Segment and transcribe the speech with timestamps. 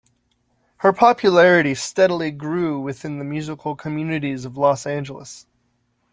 [0.77, 5.45] Her popularity steadily grew within the musical communities of Los Angeles.